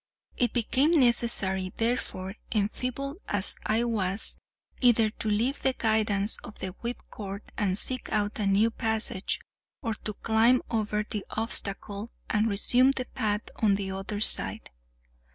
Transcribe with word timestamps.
It 0.35 0.51
became 0.53 0.99
necessary, 0.99 1.71
therefore, 1.77 2.33
enfeebled 2.51 3.17
as 3.27 3.55
I 3.67 3.83
was, 3.83 4.35
either 4.81 5.11
to 5.11 5.29
leave 5.29 5.61
the 5.61 5.75
guidance 5.77 6.37
of 6.43 6.57
the 6.57 6.69
whipcord 6.81 7.43
and 7.55 7.77
seek 7.77 8.11
out 8.11 8.39
a 8.39 8.47
new 8.47 8.71
passage, 8.71 9.39
or 9.83 9.93
to 9.93 10.15
climb 10.15 10.63
over 10.71 11.05
the 11.07 11.23
obstacle, 11.29 12.09
and 12.31 12.49
resume 12.49 12.89
the 12.89 13.05
path 13.05 13.43
on 13.57 13.75
the 13.75 13.91
other 13.91 14.21
side. 14.21 14.71